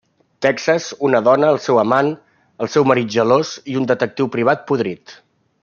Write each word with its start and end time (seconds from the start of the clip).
Texas, 0.43 0.87
una 1.09 1.19
dona, 1.27 1.51
el 1.55 1.59
seu 1.65 1.81
amant, 1.81 2.09
el 2.65 2.71
seu 2.77 2.89
marit 2.93 3.13
gelós 3.17 3.53
i 3.75 3.79
un 3.83 3.87
detectiu 3.93 4.31
privat 4.37 4.65
podrit. 4.73 5.17